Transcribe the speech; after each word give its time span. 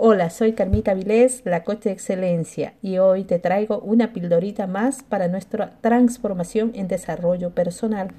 Hola, 0.00 0.30
soy 0.30 0.52
Carmita 0.52 0.94
Vilés, 0.94 1.42
la 1.44 1.64
coach 1.64 1.82
de 1.82 1.90
excelencia, 1.90 2.74
y 2.82 2.98
hoy 2.98 3.24
te 3.24 3.40
traigo 3.40 3.80
una 3.80 4.12
pildorita 4.12 4.68
más 4.68 5.02
para 5.02 5.26
nuestra 5.26 5.72
transformación 5.80 6.70
en 6.76 6.86
desarrollo 6.86 7.50
personal. 7.50 8.12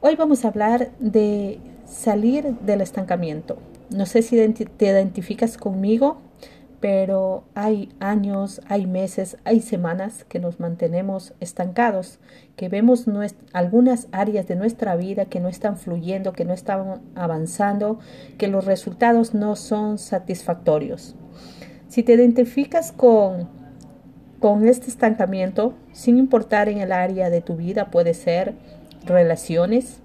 Hoy 0.00 0.16
vamos 0.16 0.46
a 0.46 0.48
hablar 0.48 0.90
de 0.98 1.58
salir 1.84 2.54
del 2.60 2.80
estancamiento. 2.80 3.58
No 3.90 4.06
sé 4.06 4.22
si 4.22 4.38
te 4.64 4.86
identificas 4.86 5.58
conmigo, 5.58 6.22
pero 6.82 7.44
hay 7.54 7.90
años, 8.00 8.60
hay 8.68 8.88
meses, 8.88 9.36
hay 9.44 9.60
semanas 9.60 10.24
que 10.24 10.40
nos 10.40 10.58
mantenemos 10.58 11.32
estancados, 11.38 12.18
que 12.56 12.68
vemos 12.68 13.06
algunas 13.52 14.08
áreas 14.10 14.48
de 14.48 14.56
nuestra 14.56 14.96
vida 14.96 15.26
que 15.26 15.38
no 15.38 15.48
están 15.48 15.76
fluyendo, 15.76 16.32
que 16.32 16.44
no 16.44 16.52
están 16.52 17.00
avanzando, 17.14 18.00
que 18.36 18.48
los 18.48 18.64
resultados 18.64 19.32
no 19.32 19.54
son 19.54 19.96
satisfactorios. 19.96 21.14
Si 21.86 22.02
te 22.02 22.14
identificas 22.14 22.90
con, 22.90 23.48
con 24.40 24.66
este 24.66 24.88
estancamiento, 24.88 25.74
sin 25.92 26.18
importar 26.18 26.68
en 26.68 26.78
el 26.78 26.90
área 26.90 27.30
de 27.30 27.42
tu 27.42 27.54
vida, 27.54 27.92
puede 27.92 28.12
ser 28.12 28.56
relaciones 29.06 30.00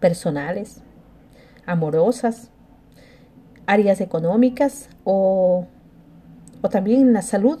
personales, 0.00 0.82
amorosas, 1.64 2.50
áreas 3.70 4.00
económicas 4.00 4.88
o, 5.04 5.66
o 6.60 6.68
también 6.68 7.02
en 7.02 7.12
la 7.12 7.22
salud, 7.22 7.60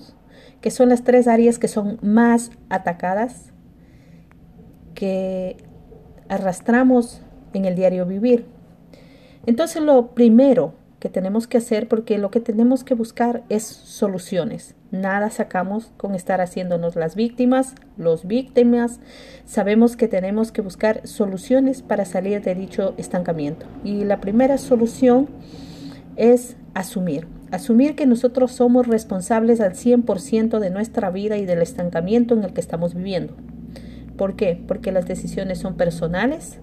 que 0.60 0.72
son 0.72 0.88
las 0.88 1.04
tres 1.04 1.28
áreas 1.28 1.60
que 1.60 1.68
son 1.68 1.98
más 2.02 2.50
atacadas, 2.68 3.52
que 4.94 5.56
arrastramos 6.28 7.22
en 7.52 7.64
el 7.64 7.76
diario 7.76 8.06
vivir. 8.06 8.46
Entonces 9.46 9.82
lo 9.82 10.08
primero 10.08 10.74
que 10.98 11.08
tenemos 11.08 11.46
que 11.46 11.58
hacer, 11.58 11.86
porque 11.88 12.18
lo 12.18 12.30
que 12.30 12.40
tenemos 12.40 12.82
que 12.84 12.94
buscar 12.94 13.44
es 13.48 13.62
soluciones. 13.62 14.74
Nada 14.90 15.30
sacamos 15.30 15.92
con 15.96 16.16
estar 16.16 16.40
haciéndonos 16.40 16.96
las 16.96 17.14
víctimas, 17.14 17.74
los 17.96 18.26
víctimas. 18.26 18.98
Sabemos 19.46 19.96
que 19.96 20.08
tenemos 20.08 20.50
que 20.50 20.60
buscar 20.60 21.06
soluciones 21.06 21.82
para 21.82 22.04
salir 22.04 22.42
de 22.42 22.54
dicho 22.56 22.94
estancamiento. 22.98 23.64
Y 23.84 24.04
la 24.04 24.20
primera 24.20 24.58
solución 24.58 25.28
es 26.16 26.56
asumir. 26.74 27.26
Asumir 27.50 27.96
que 27.96 28.06
nosotros 28.06 28.52
somos 28.52 28.86
responsables 28.86 29.60
al 29.60 29.72
100% 29.72 30.58
de 30.58 30.70
nuestra 30.70 31.10
vida 31.10 31.36
y 31.36 31.46
del 31.46 31.62
estancamiento 31.62 32.34
en 32.34 32.44
el 32.44 32.52
que 32.52 32.60
estamos 32.60 32.94
viviendo. 32.94 33.34
¿Por 34.16 34.36
qué? 34.36 34.62
Porque 34.68 34.92
las 34.92 35.06
decisiones 35.06 35.58
son 35.58 35.76
personales 35.76 36.58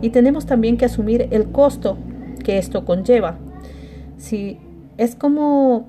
y 0.00 0.10
tenemos 0.10 0.46
también 0.46 0.76
que 0.76 0.86
asumir 0.86 1.28
el 1.30 1.50
costo 1.50 1.98
que 2.44 2.58
esto 2.58 2.84
conlleva. 2.84 3.38
Si 4.16 4.58
es 4.96 5.14
como 5.14 5.88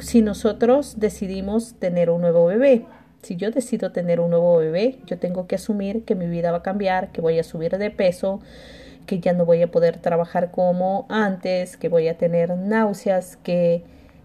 si 0.00 0.22
nosotros 0.22 0.96
decidimos 0.98 1.74
tener 1.74 2.10
un 2.10 2.22
nuevo 2.22 2.46
bebé. 2.46 2.86
Si 3.22 3.36
yo 3.36 3.50
decido 3.50 3.92
tener 3.92 4.18
un 4.18 4.30
nuevo 4.30 4.56
bebé, 4.56 4.98
yo 5.06 5.18
tengo 5.18 5.46
que 5.46 5.56
asumir 5.56 6.04
que 6.04 6.14
mi 6.14 6.26
vida 6.26 6.52
va 6.52 6.58
a 6.58 6.62
cambiar, 6.62 7.12
que 7.12 7.20
voy 7.20 7.38
a 7.38 7.44
subir 7.44 7.76
de 7.76 7.90
peso, 7.90 8.40
que 9.10 9.18
ya 9.18 9.32
no 9.32 9.44
voy 9.44 9.60
a 9.60 9.72
poder 9.72 9.98
trabajar 9.98 10.52
como 10.52 11.04
antes, 11.08 11.76
que 11.76 11.88
voy 11.88 12.06
a 12.06 12.16
tener 12.16 12.56
náuseas, 12.56 13.36
que, 13.42 13.82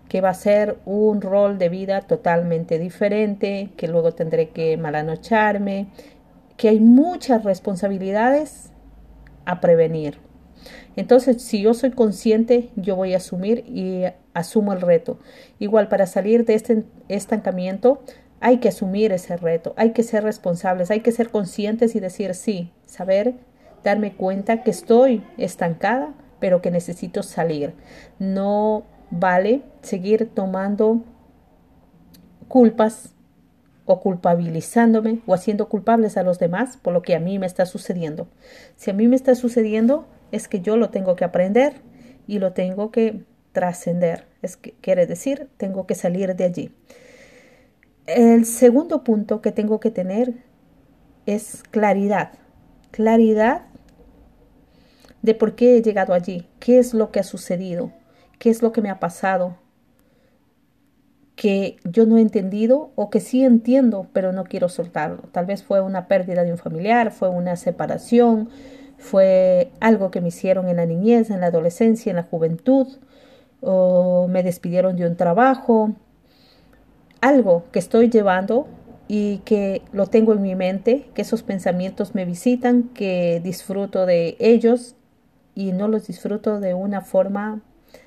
que 0.08 0.22
va 0.22 0.30
a 0.30 0.36
ser 0.36 0.78
un 0.86 1.22
rol 1.22 1.58
de 1.58 1.70
vida 1.70 2.02
totalmente 2.02 2.78
diferente, 2.78 3.72
que 3.78 3.88
luego 3.88 4.12
tendré 4.12 4.50
que 4.50 4.78
malanocharme, 4.78 5.88
que 6.56 6.70
hay 6.70 6.80
muchas 6.80 7.44
responsabilidades 7.44 8.70
a 9.46 9.60
prevenir. 9.60 10.20
Entonces, 10.96 11.42
si 11.42 11.64
yo 11.64 11.74
soy 11.74 11.90
consciente, 11.90 12.70
yo 12.76 12.96
voy 12.96 13.16
a 13.16 13.18
asumir 13.18 13.64
y 13.68 14.04
asumo 14.36 14.72
el 14.72 14.82
reto. 14.82 15.18
Igual, 15.58 15.88
para 15.88 16.06
salir 16.06 16.46
de 16.46 16.54
este 16.54 16.84
estancamiento, 17.08 18.04
hay 18.40 18.60
que 18.60 18.70
asumir 18.70 19.12
ese 19.14 19.36
reto, 19.36 19.74
hay 19.78 19.94
que 19.94 20.04
ser 20.04 20.24
responsables, 20.24 20.92
hay 20.92 21.00
que 21.00 21.12
ser 21.12 21.32
conscientes 21.32 21.96
y 21.96 22.00
decir 22.00 22.36
sí, 22.36 22.72
saber 22.86 23.34
darme 23.86 24.14
cuenta 24.14 24.64
que 24.64 24.72
estoy 24.72 25.24
estancada, 25.38 26.14
pero 26.40 26.62
que 26.62 26.72
necesito 26.72 27.24
salir. 27.24 27.74
No 28.20 28.84
vale 29.12 29.62
seguir 29.82 30.30
tomando 30.34 31.04
culpas 32.50 33.14
o 33.86 34.02
culpabilizándome 34.02 35.22
o 35.28 35.36
haciendo 35.36 35.70
culpables 35.70 36.18
a 36.18 36.24
los 36.24 36.40
demás 36.40 36.78
por 36.78 36.94
lo 36.94 37.04
que 37.04 37.16
a 37.16 37.20
mí 37.20 37.38
me 37.38 37.46
está 37.46 37.68
sucediendo. 37.68 38.28
Si 38.76 38.90
a 38.90 38.94
mí 38.94 39.08
me 39.08 39.16
está 39.16 39.36
sucediendo, 39.36 40.08
es 40.32 40.48
que 40.48 40.60
yo 40.60 40.76
lo 40.76 40.90
tengo 40.90 41.16
que 41.16 41.24
aprender 41.24 41.74
y 42.28 42.40
lo 42.40 42.54
tengo 42.54 42.92
que 42.92 43.24
trascender. 43.52 44.26
Es 44.42 44.58
que 44.58 44.74
quiere 44.82 45.06
decir, 45.06 45.48
tengo 45.58 45.86
que 45.86 45.94
salir 45.94 46.36
de 46.36 46.44
allí. 46.44 46.72
El 48.08 48.46
segundo 48.46 49.04
punto 49.04 49.42
que 49.42 49.52
tengo 49.52 49.80
que 49.80 49.92
tener 49.92 50.34
es 51.28 51.64
claridad. 51.70 52.32
Claridad 52.90 53.62
de 55.26 55.34
por 55.34 55.56
qué 55.56 55.76
he 55.76 55.82
llegado 55.82 56.14
allí, 56.14 56.48
qué 56.60 56.78
es 56.78 56.94
lo 56.94 57.12
que 57.12 57.20
ha 57.20 57.24
sucedido, 57.24 57.92
qué 58.38 58.52
es 58.52 58.62
lo 58.62 58.72
que 58.72 58.82
me 58.82 58.92
ha 58.92 59.00
pasado, 59.00 59.58
que 61.36 61.78
yo 61.84 62.06
no 62.06 62.18
he 62.18 62.22
entendido 62.22 62.92
o 62.96 63.10
que 63.10 63.20
sí 63.20 63.44
entiendo, 63.44 64.08
pero 64.14 64.32
no 64.32 64.44
quiero 64.44 64.70
soltarlo. 64.70 65.24
Tal 65.32 65.48
vez 65.48 65.64
fue 65.64 65.82
una 65.82 66.08
pérdida 66.08 66.44
de 66.44 66.52
un 66.52 66.60
familiar, 66.60 67.12
fue 67.12 67.28
una 67.30 67.56
separación, 67.56 68.50
fue 69.00 69.72
algo 69.80 70.12
que 70.12 70.22
me 70.22 70.28
hicieron 70.28 70.70
en 70.70 70.78
la 70.78 70.86
niñez, 70.86 71.32
en 71.32 71.42
la 71.42 71.48
adolescencia, 71.48 72.12
en 72.12 72.18
la 72.18 72.24
juventud, 72.24 72.88
o 73.62 74.28
me 74.30 74.44
despidieron 74.44 74.96
de 74.96 75.08
un 75.08 75.16
trabajo, 75.16 75.92
algo 77.20 77.64
que 77.72 77.80
estoy 77.80 78.12
llevando 78.12 78.68
y 79.08 79.40
que 79.40 79.82
lo 79.92 80.06
tengo 80.06 80.34
en 80.34 80.44
mi 80.44 80.54
mente, 80.54 81.10
que 81.16 81.24
esos 81.24 81.42
pensamientos 81.42 82.14
me 82.14 82.26
visitan, 82.26 82.84
que 82.94 83.42
disfruto 83.44 84.06
de 84.06 84.38
ellos 84.40 84.96
y 85.56 85.72
no 85.72 85.88
los 85.88 86.06
disfruto 86.08 86.60
de 86.60 86.74
una 86.74 87.02
forma 87.02 87.62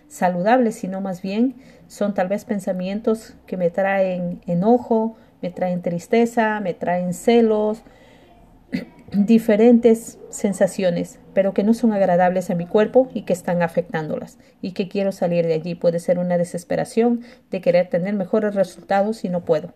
saludable, 0.07 0.73
sino 0.73 1.01
más 1.01 1.23
bien 1.23 1.57
son 1.87 2.15
tal 2.15 2.29
vez 2.29 2.45
pensamientos 2.45 3.35
que 3.47 3.57
me 3.57 3.71
traen 3.71 4.41
enojo, 4.47 5.17
me 5.41 5.51
traen 5.51 5.83
tristeza, 5.83 6.61
me 6.61 6.75
traen 6.75 7.15
celos, 7.15 7.83
diferentes 9.13 10.19
sensaciones, 10.29 11.19
pero 11.33 11.55
que 11.55 11.63
no 11.63 11.73
son 11.73 11.93
agradables 11.93 12.51
a 12.51 12.55
mi 12.55 12.67
cuerpo 12.67 13.09
y 13.15 13.23
que 13.23 13.33
están 13.33 13.63
afectándolas 13.63 14.39
y 14.61 14.73
que 14.73 14.89
quiero 14.89 15.13
salir 15.13 15.47
de 15.47 15.55
allí. 15.55 15.75
Puede 15.75 16.01
ser 16.01 16.19
una 16.19 16.37
desesperación 16.37 17.23
de 17.51 17.61
querer 17.61 17.89
tener 17.89 18.15
mejores 18.15 18.55
resultados 18.55 19.25
y 19.25 19.29
no 19.31 19.45
puedo. 19.45 19.73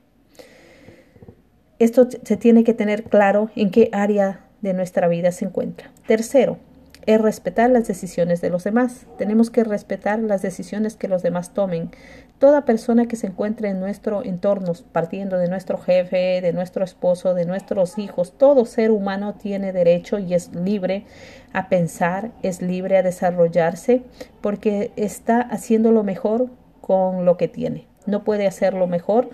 Esto 1.79 2.09
se 2.11 2.37
tiene 2.37 2.63
que 2.65 2.75
tener 2.75 3.05
claro 3.05 3.51
en 3.57 3.71
qué 3.71 3.89
área 3.93 4.45
de 4.61 4.75
nuestra 4.75 5.09
vida 5.09 5.33
se 5.33 5.47
encuentra. 5.47 5.91
Tercero, 6.07 6.59
es 7.07 7.21
respetar 7.21 7.71
las 7.71 7.87
decisiones 7.87 8.41
de 8.41 8.51
los 8.51 8.65
demás. 8.65 9.07
Tenemos 9.19 9.51
que 9.51 9.65
respetar 9.65 10.19
las 10.21 10.43
decisiones 10.43 10.97
que 10.97 11.09
los 11.09 11.23
demás 11.23 11.53
tomen. 11.55 11.91
Toda 12.39 12.65
persona 12.65 13.07
que 13.07 13.17
se 13.17 13.29
encuentre 13.29 13.69
en 13.69 13.81
nuestro 13.81 14.25
entorno, 14.25 14.73
partiendo 14.93 15.39
de 15.39 15.49
nuestro 15.49 15.79
jefe, 15.79 16.41
de 16.41 16.53
nuestro 16.53 16.85
esposo, 16.85 17.35
de 17.35 17.45
nuestros 17.45 17.99
hijos, 17.99 18.33
todo 18.37 18.65
ser 18.65 18.91
humano 18.91 19.35
tiene 19.35 19.73
derecho 19.73 20.19
y 20.19 20.35
es 20.35 20.55
libre 20.55 21.07
a 21.53 21.69
pensar, 21.69 22.33
es 22.43 22.63
libre 22.63 22.97
a 22.99 23.03
desarrollarse, 23.03 24.03
porque 24.41 24.93
está 24.97 25.41
haciendo 25.41 25.93
lo 25.93 26.03
mejor 26.03 26.51
con 26.81 27.25
lo 27.25 27.37
que 27.37 27.49
tiene. 27.49 27.87
No 28.07 28.25
puede 28.25 28.47
hacerlo 28.47 28.87
mejor, 28.87 29.31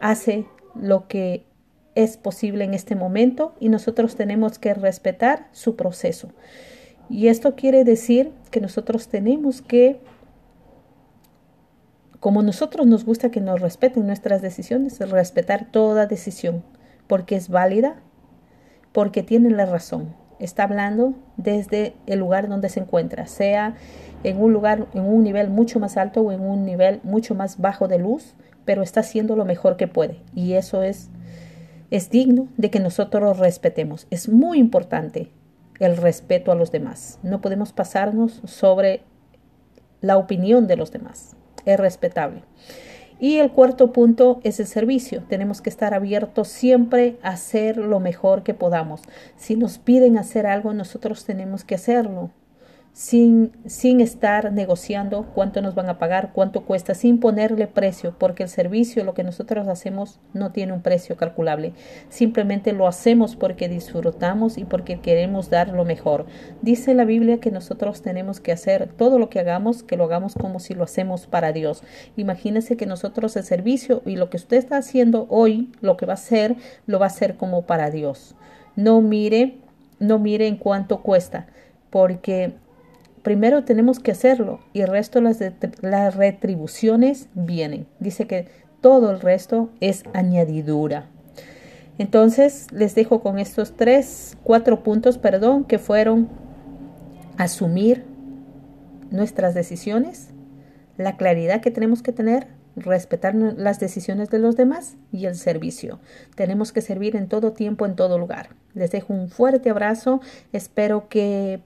hace 0.00 0.46
lo 0.74 1.08
que 1.08 1.44
es 1.94 2.16
posible 2.16 2.64
en 2.64 2.74
este 2.74 2.94
momento 2.94 3.54
y 3.58 3.68
nosotros 3.68 4.16
tenemos 4.16 4.58
que 4.58 4.74
respetar 4.74 5.48
su 5.52 5.76
proceso. 5.76 6.28
Y 7.08 7.28
esto 7.28 7.54
quiere 7.54 7.84
decir 7.84 8.32
que 8.50 8.60
nosotros 8.60 9.08
tenemos 9.08 9.62
que, 9.62 10.00
como 12.20 12.42
nosotros 12.42 12.86
nos 12.86 13.04
gusta 13.04 13.30
que 13.30 13.40
nos 13.40 13.60
respeten 13.60 14.06
nuestras 14.06 14.42
decisiones, 14.42 14.98
respetar 14.98 15.70
toda 15.70 16.06
decisión, 16.06 16.64
porque 17.06 17.36
es 17.36 17.48
válida, 17.48 17.96
porque 18.92 19.22
tiene 19.22 19.50
la 19.50 19.66
razón. 19.66 20.14
Está 20.38 20.64
hablando 20.64 21.14
desde 21.36 21.94
el 22.06 22.18
lugar 22.18 22.48
donde 22.48 22.68
se 22.68 22.80
encuentra, 22.80 23.26
sea 23.26 23.74
en 24.24 24.40
un 24.40 24.52
lugar, 24.52 24.86
en 24.92 25.04
un 25.04 25.22
nivel 25.22 25.48
mucho 25.48 25.78
más 25.78 25.96
alto 25.96 26.22
o 26.22 26.32
en 26.32 26.40
un 26.40 26.64
nivel 26.64 27.00
mucho 27.04 27.34
más 27.34 27.58
bajo 27.58 27.88
de 27.88 27.98
luz, 27.98 28.34
pero 28.64 28.82
está 28.82 29.00
haciendo 29.00 29.36
lo 29.36 29.44
mejor 29.44 29.76
que 29.76 29.86
puede. 29.86 30.18
Y 30.34 30.54
eso 30.54 30.82
es, 30.82 31.08
es 31.90 32.10
digno 32.10 32.48
de 32.56 32.70
que 32.70 32.80
nosotros 32.80 33.38
respetemos. 33.38 34.08
Es 34.10 34.28
muy 34.28 34.58
importante 34.58 35.30
el 35.78 35.96
respeto 35.96 36.52
a 36.52 36.54
los 36.54 36.70
demás. 36.70 37.18
No 37.22 37.40
podemos 37.40 37.72
pasarnos 37.72 38.40
sobre 38.44 39.02
la 40.00 40.16
opinión 40.16 40.66
de 40.66 40.76
los 40.76 40.92
demás. 40.92 41.36
Es 41.64 41.78
respetable. 41.78 42.42
Y 43.18 43.36
el 43.38 43.50
cuarto 43.50 43.92
punto 43.92 44.40
es 44.44 44.60
el 44.60 44.66
servicio. 44.66 45.22
Tenemos 45.28 45.62
que 45.62 45.70
estar 45.70 45.94
abiertos 45.94 46.48
siempre 46.48 47.18
a 47.22 47.30
hacer 47.30 47.78
lo 47.78 47.98
mejor 47.98 48.42
que 48.42 48.52
podamos. 48.52 49.00
Si 49.36 49.56
nos 49.56 49.78
piden 49.78 50.18
hacer 50.18 50.46
algo, 50.46 50.74
nosotros 50.74 51.24
tenemos 51.24 51.64
que 51.64 51.76
hacerlo. 51.76 52.30
Sin, 52.96 53.52
sin 53.66 54.00
estar 54.00 54.54
negociando 54.54 55.26
cuánto 55.34 55.60
nos 55.60 55.74
van 55.74 55.90
a 55.90 55.98
pagar, 55.98 56.30
cuánto 56.32 56.64
cuesta, 56.64 56.94
sin 56.94 57.20
ponerle 57.20 57.66
precio, 57.66 58.14
porque 58.18 58.44
el 58.44 58.48
servicio, 58.48 59.04
lo 59.04 59.12
que 59.12 59.22
nosotros 59.22 59.68
hacemos, 59.68 60.18
no 60.32 60.50
tiene 60.50 60.72
un 60.72 60.80
precio 60.80 61.14
calculable. 61.14 61.74
Simplemente 62.08 62.72
lo 62.72 62.88
hacemos 62.88 63.36
porque 63.36 63.68
disfrutamos 63.68 64.56
y 64.56 64.64
porque 64.64 64.98
queremos 64.98 65.50
dar 65.50 65.74
lo 65.74 65.84
mejor. 65.84 66.24
Dice 66.62 66.94
la 66.94 67.04
Biblia 67.04 67.38
que 67.38 67.50
nosotros 67.50 68.00
tenemos 68.00 68.40
que 68.40 68.52
hacer 68.52 68.88
todo 68.88 69.18
lo 69.18 69.28
que 69.28 69.40
hagamos, 69.40 69.82
que 69.82 69.98
lo 69.98 70.04
hagamos 70.04 70.32
como 70.32 70.58
si 70.58 70.72
lo 70.72 70.82
hacemos 70.82 71.26
para 71.26 71.52
Dios. 71.52 71.82
Imagínese 72.16 72.78
que 72.78 72.86
nosotros 72.86 73.36
el 73.36 73.44
servicio 73.44 74.00
y 74.06 74.16
lo 74.16 74.30
que 74.30 74.38
usted 74.38 74.56
está 74.56 74.78
haciendo 74.78 75.26
hoy, 75.28 75.70
lo 75.82 75.98
que 75.98 76.06
va 76.06 76.14
a 76.14 76.14
hacer, 76.14 76.56
lo 76.86 76.98
va 76.98 77.04
a 77.04 77.08
hacer 77.08 77.36
como 77.36 77.66
para 77.66 77.90
Dios. 77.90 78.36
No 78.74 79.02
mire, 79.02 79.58
no 79.98 80.18
mire 80.18 80.46
en 80.46 80.56
cuánto 80.56 81.02
cuesta, 81.02 81.46
porque 81.90 82.54
primero 83.26 83.64
tenemos 83.64 83.98
que 83.98 84.12
hacerlo 84.12 84.60
y 84.72 84.82
el 84.82 84.86
resto 84.86 85.20
las, 85.20 85.40
las 85.80 86.14
retribuciones 86.14 87.28
vienen. 87.34 87.88
Dice 87.98 88.28
que 88.28 88.46
todo 88.80 89.10
el 89.10 89.18
resto 89.18 89.68
es 89.80 90.04
añadidura. 90.14 91.08
Entonces 91.98 92.68
les 92.70 92.94
dejo 92.94 93.22
con 93.22 93.40
estos 93.40 93.74
tres, 93.74 94.38
cuatro 94.44 94.84
puntos, 94.84 95.18
perdón, 95.18 95.64
que 95.64 95.80
fueron 95.80 96.28
asumir 97.36 98.04
nuestras 99.10 99.54
decisiones, 99.54 100.28
la 100.96 101.16
claridad 101.16 101.60
que 101.60 101.72
tenemos 101.72 102.04
que 102.04 102.12
tener, 102.12 102.46
respetar 102.76 103.34
las 103.34 103.80
decisiones 103.80 104.30
de 104.30 104.38
los 104.38 104.54
demás 104.54 104.98
y 105.10 105.26
el 105.26 105.34
servicio. 105.34 105.98
Tenemos 106.36 106.72
que 106.72 106.80
servir 106.80 107.16
en 107.16 107.26
todo 107.26 107.54
tiempo, 107.54 107.86
en 107.86 107.96
todo 107.96 108.20
lugar. 108.20 108.50
Les 108.74 108.92
dejo 108.92 109.12
un 109.12 109.30
fuerte 109.30 109.70
abrazo. 109.70 110.20
Espero 110.52 111.08
que 111.08 111.60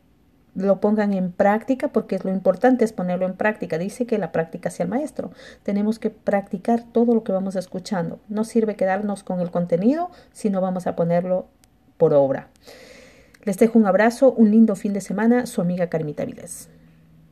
lo 0.55 0.81
pongan 0.81 1.13
en 1.13 1.33
práctica 1.33 1.89
porque 1.89 2.19
lo 2.23 2.31
importante 2.31 2.85
es 2.85 2.93
ponerlo 2.93 3.27
en 3.27 3.35
práctica. 3.35 3.79
Dice 3.79 4.07
que 4.07 4.19
la 4.19 4.33
práctica 4.33 4.71
sea 4.71 4.85
el 4.85 4.91
maestro. 4.91 5.31
Tenemos 5.63 5.99
que 5.99 6.11
practicar 6.11 6.83
todo 6.83 7.15
lo 7.15 7.25
que 7.25 7.33
vamos 7.33 7.57
escuchando. 7.57 8.19
No 8.29 8.45
sirve 8.45 8.77
quedarnos 8.77 9.23
con 9.23 9.41
el 9.41 9.51
contenido, 9.51 10.11
sino 10.33 10.61
vamos 10.61 10.87
a 10.87 10.97
ponerlo 10.97 11.47
por 11.97 12.15
obra. 12.15 12.49
Les 13.45 13.59
dejo 13.59 13.79
un 13.79 13.87
abrazo, 13.87 14.33
un 14.33 14.51
lindo 14.51 14.77
fin 14.77 14.93
de 14.93 15.01
semana, 15.01 15.47
su 15.47 15.61
amiga 15.61 15.89
Carmita 15.89 16.25
Viles. 16.25 16.69